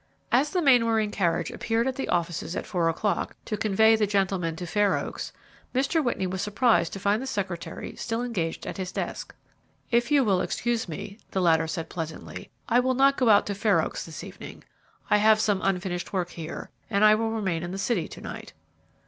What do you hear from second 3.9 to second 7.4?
the gentlemen to Fair Oaks, Mr. Whitney was surprised to find the